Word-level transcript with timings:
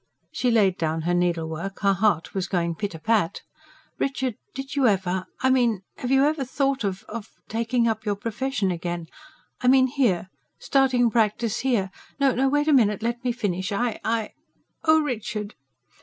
She 0.31 0.49
laid 0.49 0.79
down 0.79 1.03
her 1.03 1.13
needlework; 1.13 1.81
her 1.81 1.93
heart 1.93 2.33
was 2.33 2.47
going 2.47 2.73
pit 2.73 2.95
a 2.95 2.99
pat. 2.99 3.43
"Richard, 3.99 4.33
did 4.55 4.75
you 4.75 4.87
ever... 4.87 5.27
I 5.41 5.51
mean 5.51 5.83
have 5.97 6.09
you 6.09 6.21
never 6.21 6.43
thought 6.43 6.83
of... 6.83 7.03
of 7.03 7.29
taking 7.47 7.87
up 7.87 8.03
your 8.03 8.15
profession 8.15 8.71
again 8.71 9.05
I 9.61 9.67
mean 9.67 9.85
here 9.85 10.31
starting 10.57 11.11
practice 11.11 11.59
here? 11.59 11.91
No, 12.19 12.49
wait 12.49 12.67
a 12.67 12.73
minute! 12.73 13.03
Let 13.03 13.23
me 13.23 13.31
finish. 13.31 13.71
I... 13.71 13.99
I... 14.03 14.31
oh, 14.85 15.01
Richard!" 15.01 15.53